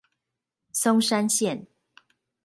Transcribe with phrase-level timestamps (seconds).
[0.73, 1.67] 松山線